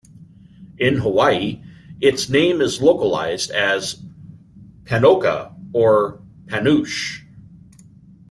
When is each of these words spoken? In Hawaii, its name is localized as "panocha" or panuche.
In 0.79 0.97
Hawaii, 0.97 1.61
its 1.99 2.27
name 2.27 2.59
is 2.59 2.81
localized 2.81 3.51
as 3.51 4.01
"panocha" 4.85 5.53
or 5.73 6.19
panuche. 6.47 7.21